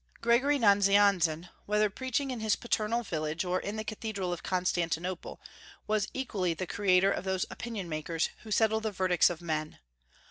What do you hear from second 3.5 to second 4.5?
in the cathedral of